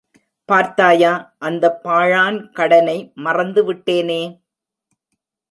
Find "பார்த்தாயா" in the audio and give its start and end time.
0.49-1.11